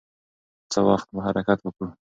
څه 0.71 0.79
وخت 0.87 1.07
به 1.13 1.19
حرکت 1.27 1.59
وکړو؟ 1.63 1.89